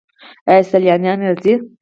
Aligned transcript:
آیا 0.49 0.61
سیلانیان 0.71 1.19
راځي؟ 1.27 1.53